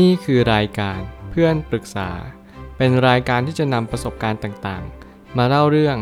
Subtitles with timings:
[0.00, 2.10] นี่คือรายการเพื่อนปรึกษา
[2.76, 5.96] เป็นรายการที่จะนำประสบการณ์ต่างๆ มาเล่าเรื่อง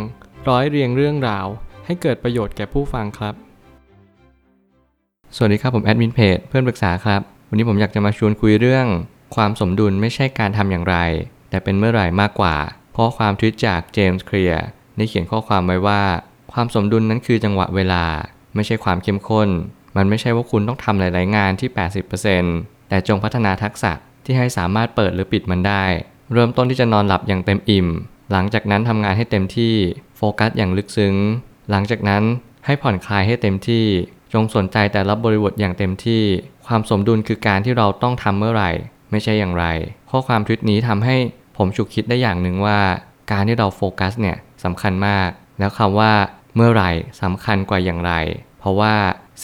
[0.49, 1.47] ร้อยเรียงเรื่องราว
[1.87, 3.35] ให้เกิดประโยชน์แก่ผู้ฟังครับ
[5.37, 8.87] สวัสดีครับผมแอดมินเพจเพื่อนปรึกษาครับ วันนี้ผมอยากจะมาชวนคุยเรื่อง
[9.37, 10.97] ความสมดุลไม่ใช่การทำอย่างไร
[11.51, 12.57] แต่เป็นเมื่อไหร่มากกว่า
[12.93, 14.65] เพราะความทวิตจากเจมส์เคลียร์
[14.97, 16.03] ได้เขียนข้อความไว้ว่า
[16.53, 18.05] ความสมดุลนั้นคือจังหวะเวลา
[18.55, 19.49] ไม่ใช่ความเข้มข้น
[19.97, 21.69] มันไม่ใช่ว่าคุณต้องทำหลาย ๆ งานที่
[22.31, 23.93] 80% แต่จงพัฒนาทักษะ
[24.25, 25.85] ที่ให้สามารถเปิดหรือปิดมันได้
[26.33, 27.89] เริ่มต้นที่จะนอนหลับอย่างเต็มอิ่ม
[28.33, 29.75] หลังจากนั้นทำงานให้เต็มที่
[30.17, 31.15] โฟกัสอย่างลึกซึ้ง
[31.71, 32.23] หลังจากนั้น
[32.67, 33.85] ให้ผ่อนคลายให้เต็มที่
[34.33, 36.23] จงสนใจแต่ละบริบทอย่างเต็มที่
[36.67, 38.71] ความสมดุลคือการที่เราต้องทำเมื่อไหร่
[39.11, 39.65] ไม่ใช่อย่างไร
[40.11, 41.17] ข้อความทวิตนี้ทำให้
[41.57, 42.79] ผมฉุกคิดได้อย่างหนึ่งว่า
[43.33, 45.29] การที่เราโฟกัสเนี่ยสำคัญมาก
[45.59, 46.13] แล้วคำว่า
[46.57, 46.91] เมื่อไหร่
[47.23, 48.13] สำคัญกว่าอย่างไร
[48.59, 48.95] เพราะว่า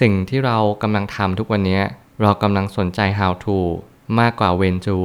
[0.01, 1.80] สิ่งที่เรากำลังทำทุกวันนี้
[2.22, 3.58] เรากำลังสนใจ how to
[4.20, 4.98] มากกว่า when to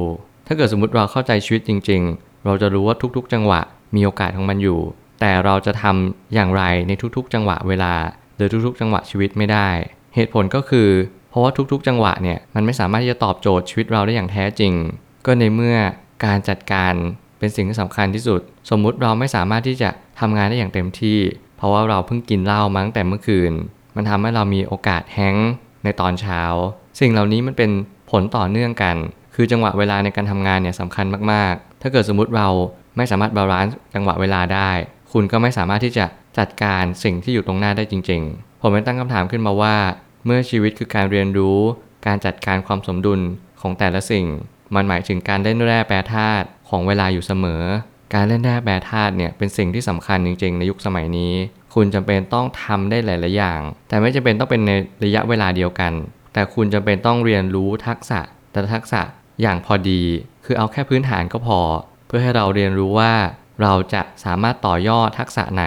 [0.46, 3.60] ถ้าเกิดสมมติเราเข้าใจชีวิตจริง ๆ เราจะรู้ว่าทุกๆ จังหวะ
[3.94, 4.80] มีโอกาสของมันอยู่
[5.20, 7.94] แต่เราจะทำอย่างไรในทุกๆ จังหวะเวลา
[8.36, 9.68] หรือทุกๆ จังหวะชีวิตไม่ได้
[10.14, 10.88] เหตุผลก็คือ
[11.30, 14.72] เพราะว่าทุกๆ จังหวะเนี่ยมันไม่สามารถที่จะตอบโจทย์ชีวิตเราได้อย่างแท้จริง
[15.26, 15.76] ก็ในเมื่อ
[16.24, 16.94] การจัดการ
[17.38, 21.18] เป็นสิ่งที่สำคัญที่สุด สมมุติเราไม่สามารถที่จะทำงานได้อย่างเต็มที่
[21.56, 23.52] เพราะว่าเราเพิ่งกินเหล้ามาตั้งแต่เมื่อคืน
[23.96, 25.36] มันทำให้เรามีโอกาสแฮง
[25.84, 26.42] ในตอนเช้า
[27.00, 27.70] สิ่งเหล่านี้มันเป็น
[28.10, 28.96] ผลต่อเนื่องกัน
[29.34, 32.48] คือจังหวะเวลาในการทำงานเนี่ยสำคัญมากๆ ถ้าเกิดสมมุติเรา
[32.96, 34.70] ไม่สามารถบาลานซ์จังหวะเวลาได้
[35.12, 36.06] คุณก็ไม่สามารถที่จะ
[36.38, 39.76] จัดการสิ่งที่อยู่ตรงหน้าได้จริง ๆ ผมเลยตั้งคำถามขึ้นมาว่า
[40.26, 41.58] เมื่อชีวิตคือการเรียนรู้
[42.06, 43.20] การจัดการความสมดุล
[43.60, 44.26] ของแต่ละสิ่ง
[44.74, 47.62] มันหมายถึงการเล่นแร่แปรธาตุของเวลาอยู่เสมอ
[48.14, 51.32] การเล่นแร่แปรธาตุเนี่ยเป็นสิ่งที่สำคัญจริง ๆ ในยุคสมัยนี้
[51.74, 54.72] คุณจำเป็นต้องทำได้หลาย ๆ อย่าง แต่ไม่จำเป็นต้องเป็นใน
[55.04, 55.92] ระยะเวลาเดียวกัน
[56.32, 58.20] แต่คุณจำเป็นต้องเรียนรู้ทักษะ
[58.52, 59.02] แต่ทักษะ
[59.42, 60.02] อย่างพอดี
[60.44, 61.60] คือเอาแค่พื้นฐานก็พอ
[62.06, 63.12] เพื่อให้เราเรียนรู้ว่า
[63.62, 65.64] เราจะสามารถต่อยอดทักษะไหน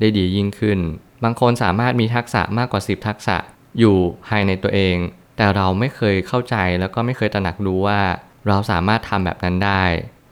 [0.00, 0.78] ได้ดียิ่งขึ้น
[1.24, 3.36] บางคนสามารถมีทักษะมากกว่า 10 ทักษะ
[3.78, 4.96] อยู่ภายในตัวเอง
[5.36, 8.00] แต่เราไม่เคยเข้าใจแล้วก็ไม่เคยตระหนักรู้ว่า
[8.48, 9.84] เราสามารถทำแบบนั้นได้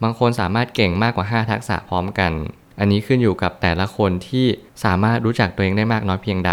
[0.02, 2.32] บางคนสามารถเก่งมากกว่า 5 ทักษะพร้อมกัน
[2.78, 4.46] อันนี้ขึ้นอยู่กับแต่ละคนที่
[4.84, 6.52] สามารถรู้จักตัวเองได้มากน้อยเพียงใด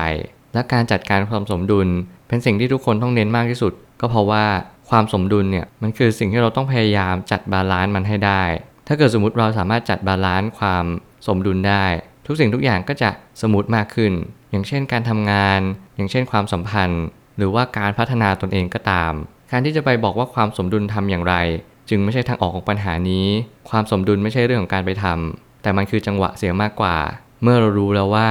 [0.56, 1.88] และการจัดการความสมดุล
[2.28, 4.46] เป็นสิ่งที่ทุกคนต้องเน้นมากที่สุด ก็เพราะว่า
[4.90, 8.44] ความสมดุลเนี่ยมันคือสิ่งที่เราต้องพยายามจัด balance มันให้ได้
[8.88, 10.86] ถ้าเกิดสมมติเราสามารถจัด balance ความ
[11.28, 11.86] สมดุลได้
[12.26, 13.10] ทุกสิ่งทุกอย่างก็จะ
[13.42, 14.14] สมูทมากขึ้น
[14.52, 15.60] อย่างเช่นการทำงาน
[15.96, 17.04] อย่างเช่นความสัมพันธ์
[17.38, 19.14] หรือว่าการพัฒนาตนเองก็ตาม
[19.52, 21.36] การที่จะไปบอกว่าความสมดุลทำอย่างไร
[21.90, 23.28] จึงไม่ใช่ทางออกของปัญหานี้
[23.70, 26.98] ความสมดุลไม่ใช่เรื่องของการไปทำแต่มันคือจังหวะเสียมากกว่า
[27.44, 28.30] เมื่อเรารู้แล้วว่า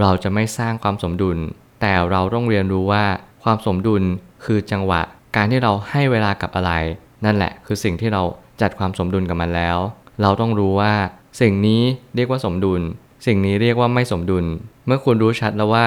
[0.00, 1.38] เราจะไม่สร้างความสมดุล
[1.80, 3.04] แต่เราต้องเรียนรู้ว่า
[3.42, 4.02] ความสมดุล
[4.44, 5.00] คือจังหวะ
[5.36, 6.72] การที่เราให้เวลากับอะไร
[7.24, 8.22] นั่นแหละ คือสิ่งที่เรา
[8.60, 9.78] จัดความสมดุลกับมันแล้ว
[10.22, 10.92] เราต้องรู้ว่า
[11.40, 11.82] สิ่งนี้
[12.16, 12.82] เรียกว่าสมดุล
[13.26, 14.44] สิ่งนี้เรียกว่าไม่สมดุล
[14.86, 15.86] เมื่อคุณรู้ชัดแล้วว่า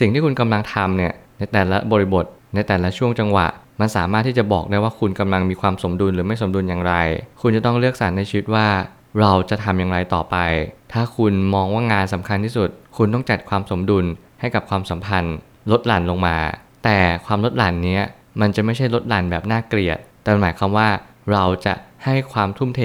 [0.00, 2.24] สิ่งที่คุณกำลังทำเนี่ยในแต่ละบริบท
[2.54, 3.46] ในแต่ละช่วงจังหวะ
[3.80, 6.94] มันสามารถที่จะบอกได้ว่าคุณกำลังมีความสมดุลหรือไม่สมดุลอย่างไร
[7.40, 8.66] คุณจะต้องเลือกสรรในชีวิตว่า
[9.20, 10.36] เราจะทำอย่างไรต่อไป
[10.92, 14.04] ถ้าคุณมองว่างานสำคัญที่สุด คุณต้องจัดความสมดุล
[14.40, 15.36] ให้กับความสัมพันธ์
[15.70, 16.36] ลดหลั่นลงมา
[16.84, 18.00] แต่ความลดหลั่นนี้
[18.40, 20.88] มันจะไม่ใช่ลดหลั่นแบบน่าเกลียด แต่หมายความว่า
[21.32, 21.74] เราจะ
[22.04, 22.82] ให้ความทุ่มเท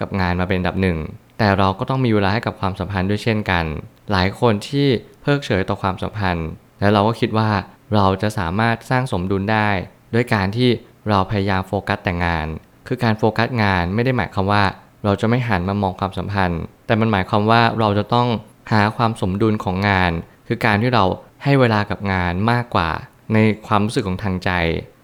[0.00, 0.98] กับงานมาเป็นดับหนึ่ง
[1.38, 3.64] แต่เราก็ต้องมีเวลาให้กับความสัมพันธ์ด้วยเช่นกัน
[4.10, 4.86] หลายคนที่
[5.22, 6.48] เพิกเฉยต่อความสัมพันธ์
[6.80, 7.50] แล้วเราก็คิดว่า
[7.94, 9.68] เราจะสามารถสร้างสมดุลได้
[10.14, 10.70] ด้วยการที่
[11.08, 12.46] เราพยายามโฟกัสแต่งาน
[12.86, 14.64] คือการโฟกัสงานไม่ได้หมายความว่า
[15.04, 18.28] เราจะไม่หันมามองความสัมพันธ์ แต่มันหมายความว่าเราจะต้อง
[18.72, 20.12] หาความสมดุลของงาน
[20.52, 21.04] คือการที่เรา
[21.44, 22.90] ให้เวลากับงานมากกว่า
[23.34, 24.50] ในความรู้สึกของทางใจ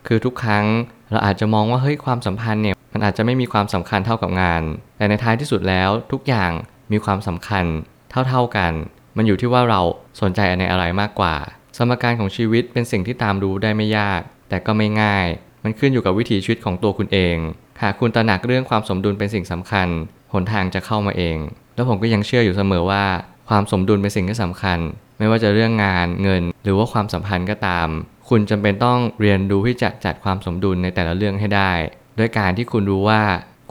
[0.07, 0.65] คือทุกครั้ง
[1.11, 4.63] เราอาจจะมองว่าเฮ้ยความสัมพันธ์เนี่ยมันอาจจะไม่มีความสำคัญเท่ากับงาน
[4.97, 6.53] แต่ในท้ายที่สุดแล้วทุกอย่าง
[6.93, 7.65] มีความสำคัญ
[8.29, 8.73] เท่าๆกัน
[9.17, 9.81] มันอยู่ที่ว่าเรา
[10.21, 11.35] สนใจในอะไรมากกว่า
[11.77, 15.27] สมการของชีวิตเป็นสิ่งที่ตามรู้ได้ไม่ยาก แต่ก็ไม่ง่าย
[15.65, 17.37] มันขึ้นอยู่กับวิถีชีวิตของตัวคุณเอง
[17.83, 19.89] หากคุณตระหนักเรื่องความสมดุลเป็นสิ่งสำคัญ
[20.33, 21.39] หนทางจะเข้ามาเอง
[21.75, 23.05] แล้วผมก็ยังเชื่ออยู่เสมอว่า
[23.49, 24.79] ความสมดุลเป็นสิ่งที่สำคัญ
[25.19, 27.89] ไม่ว่าจะเรื่องงานเงิน หรือว่าความสัมพันธ์ก็ตาม
[28.29, 31.73] คุณจำเป็นต้องเรียนรู้ที่จะจัดความสมดุลในแต่ละเรื่องให้ได้
[32.19, 33.23] ด้วยการที่คุณรู้ว่า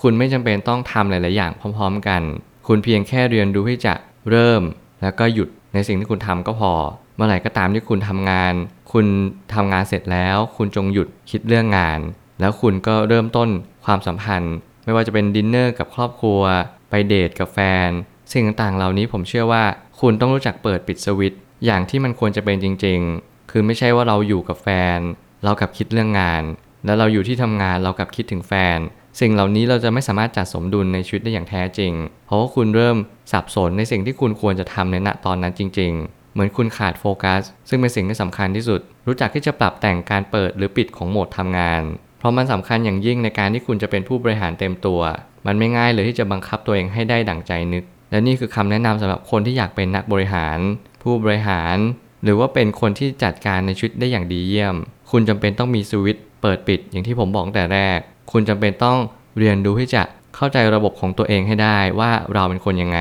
[0.02, 2.22] คุณไม่จำเป็นต้องทำหลาย ๆ อย่างพร้อม ๆ กัน
[2.68, 3.94] คุณเพียงแค่เรียนรู้ที่จะ
[4.30, 4.62] เริ่ม
[5.02, 6.74] แล้วก็หยุดในสิ่งที่คุณทำก็พอ
[7.16, 8.54] เมื่อไหร่ก็ตามที่คุณทำงาน
[8.94, 9.06] คุณ
[9.54, 12.00] ทำงานเสร็จแล้ว คุณจงหยุดคิดเรื่องงาน
[12.40, 13.50] แล้วคุณก็เริ่มต้น
[13.86, 16.42] ความสัมพันธ์ ไม่ว่าจะเป็นดินเนอร์กับครอบครัว
[16.90, 17.90] ไปเดทกับแฟน
[18.34, 19.64] สิ่งต่างๆเหล่านี้ผมเชื่อว่า
[20.00, 24.68] คุณต้องรู้จักเปิดปิดสวิตช์อย่างที่มันควรจะเป็นจริง ๆ คือไม่ใช่ว่าเราอยู่กับแฟ
[24.98, 25.00] น
[25.44, 26.44] เรากลับคิดเรื่องงาน
[26.86, 28.80] แล้วเราอยู่ที่ทำงานเรากลับคิดถึงแฟน
[29.20, 31.94] สิ่งเหล่านี้เราจะไม่สามารถจัดสมดุลในชีวิตได้อย่างแท้จริง
[32.26, 32.98] เพราะว่าคุณเริ่ม
[33.32, 41.82] สับสนในสิ่งที่คุณควรจะทำในณตอนนั้นจริง ๆ เหมือนคุณขาดโฟกัส ซึ่งเป็นสิ่งที่สำคัญที่สุด รู้จักที่จะปรับแต่งการเปิดหรือปิดของโหมดทำงาน
[42.20, 45.02] เพราะมันสำคัญอย่างยิ่งในการที่คุณจะเป็นผู้บริหารเต็มตัว
[45.46, 50.58] มันไม่ง่ายเลยที่จะบังคับตัวเองให้ได้ดั่งใจนึก และนี่คือคำแนะนำสำหรับคนที่อยากเป็นนักบริหาร
[51.04, 51.78] ผู้บริหาร
[52.24, 54.76] หรือว่าเป็นคนที่จัดการในชีวิตได้อย่างดีเยี่ยม
[55.12, 58.00] คุณจำเป็นต้องมีสวิตเปิดปิดอย่างที่ผมบอกแต่แรก
[58.32, 58.98] คุณจำเป็นต้อง
[59.40, 60.04] เรียนรู้ที่จะ
[60.36, 63.00] เข้าใจระบบของตัวเองให้ได้ว่าเราเป็นคนยังไง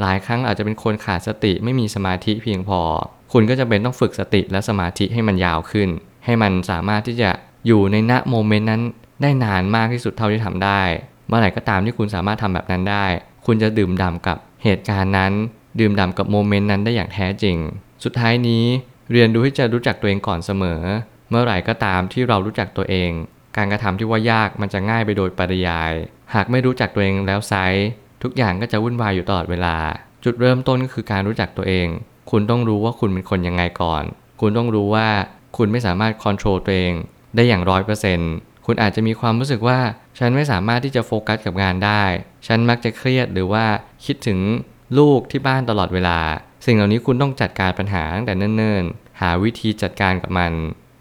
[0.00, 2.80] หลายครั้งอาจจะเป็นคนขาดสติไม่มีสมาธิเพียงพอ
[3.32, 5.88] คุณก็จะเป็นต้องฝึกสติและสมาธิให้มันยาวขึ้น
[6.24, 7.30] ให้มันสามารถที่จะ
[7.66, 8.82] อยู่ในณโมเมนต์นั้น
[9.22, 10.82] ได้นานมากที่สุดเท่าที่ทำได้
[11.28, 13.06] เมื่อไหร่ก็ตามที่คุณสามารถทำแบบนั้นได้
[13.50, 15.32] คุณจะดื่มด่ำกับเหตุการณ์นั้น
[15.80, 17.56] ดื่มด่ำกับโมเมนต์นั้นได้อย่างแท้จริง
[18.04, 18.64] สุดท้ายนี้
[19.12, 20.80] เรียนรู้ที่จะรู้จักตัวเองก่อนเสมอ
[21.30, 23.10] เมื่อไหร่ก็ตามที่เรารู้จักตัวเอง
[23.56, 25.92] การกระทำที่ว่ายากมันจะง่ายไปโดยปริยาย
[26.34, 27.54] หากไม่รู้จักตัวเองแล้วไซ
[28.22, 29.76] ทุกอย่างก็จะวุ่นวายอยู่ตลอดเวลา
[30.24, 31.88] จุดเริ่มต้นก็คือการรู้จักตัวเอง
[32.30, 34.02] คุณต้องรู้ว่าคุณเป็นคนยังไงก่อน
[34.40, 35.08] คุณต้องรู้ว่า
[35.56, 36.92] คุณไม่สามารถควบคุมตัวเอง
[37.36, 38.32] ได้อย่างร้อยเปอร์เซ็นต์
[38.70, 39.80] คุณอาจจะมีความรู้สึกว่า
[40.18, 42.02] ฉันไม่สามารถที่จะโฟกัสกับงานได้
[42.46, 43.64] ฉันมักจะเครียดหรือว่า
[44.06, 44.38] คิดถึง
[44.98, 46.18] ลูกที่บ้านตลอดเวลา
[46.66, 50.52] สิ่งเหล่านี้คุณต้องจัดการปัญหาตั้งแต่เนิ่นๆ หาวิธีจัดการกับมัน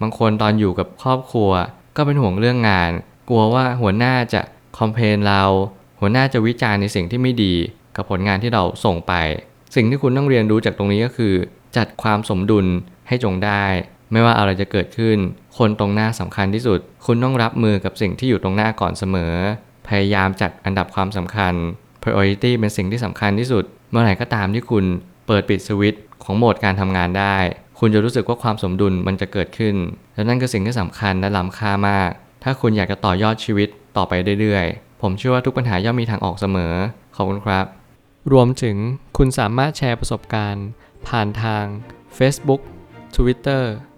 [0.01, 1.51] บางคนตอนอยู่กับครอบครัว
[1.95, 2.91] ก็เป็นห่วงเรื่องงาน
[3.29, 4.41] กลัวว่าหัวหน้าจะ
[4.77, 5.43] คอมเพลนเรา
[5.99, 7.53] หัวหน้าจะวิจารณ์ในสิ่งที่ไม่ดี
[7.95, 9.13] กับผลงานที่เราส่งไป
[9.75, 11.33] สิ่งที่คุณต้องเรียนรู้จากตรงนี้ก็คือ
[11.77, 12.65] จัดความสมดุล
[13.07, 13.63] ให้จงได้
[14.11, 15.17] ไม่ว่าอะไรจะเกิดขึ้น
[15.57, 19.33] คนตรงหน้าสำคัญที่สุด คุณต้องรับมือกับสิ่งที่อยู่ตรงหน้าก่อนเสมอ
[19.87, 21.53] พยายามจัดอันดับความสำคัญ
[22.01, 24.85] priority เป็นสิ่งที่สำคัญที่สุด เมื่อไหร่ก็ตามที่คุณ
[25.27, 27.37] เปิดปิดสวิตช์ของโหมดการทำงานได้
[27.79, 29.75] คุณจะรู้สึกว่าความสมดุลมันจะเกิดขึ้น
[30.15, 32.11] และนั่นคือสิ่งที่สำคัญและล้ำค่ามาก
[32.43, 36.73] ถ้าคุณอยากจะต่อยอดชีวิตต่อไปเรื่อยๆ ผมเชื่อว่าทุกปัญหาย่อมมีทางออกเสมอ
[37.15, 37.65] ขอบคุณครับ
[38.31, 38.77] รวมถึง
[39.17, 40.65] คุณสามารถแชร์ประสบการณ์
[41.07, 41.65] ผ่านทาง
[42.17, 42.61] Facebook
[43.15, 43.63] Twitter